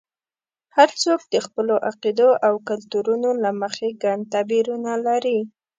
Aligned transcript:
هر 0.75 0.89
څوک 1.01 1.21
د 1.33 1.35
خپلو 1.45 1.75
عقیدو 1.89 2.29
او 2.47 2.53
کلتورونو 2.69 3.29
له 3.43 3.51
مخې 3.61 3.89
ګڼ 4.03 4.17
تعبیرونه 4.33 4.91
لري. 5.07 5.39